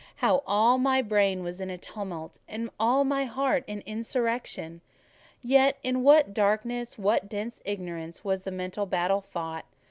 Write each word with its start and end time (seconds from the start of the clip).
How 0.15 0.41
all 0.47 0.79
my 0.79 1.03
brain 1.03 1.43
was 1.43 1.61
in 1.61 1.69
tumult, 1.77 2.39
and 2.47 2.71
all 2.79 3.03
my 3.03 3.25
heart 3.25 3.63
in 3.67 3.81
insurrection! 3.81 4.81
Yet 5.43 5.77
in 5.83 6.01
what 6.01 6.33
darkness, 6.33 6.97
what 6.97 7.29
dense 7.29 7.61
ignorance, 7.65 8.23
was 8.23 8.41
the 8.41 8.49
mental 8.49 8.87
battle 8.87 9.21
fought! 9.21 9.65